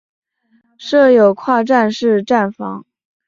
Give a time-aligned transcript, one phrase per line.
[0.79, 2.83] 设有跨站式站房。